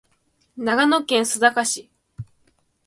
[0.57, 1.91] 長野県須坂市